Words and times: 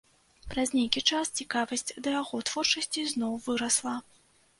Праз 0.51 0.69
нейкі 0.77 1.01
час 1.17 1.29
цікавасць 1.43 1.85
да 2.07 2.13
яго 2.21 2.39
творчасці 2.47 3.05
зноў 3.13 3.37
вырасла. 3.45 3.95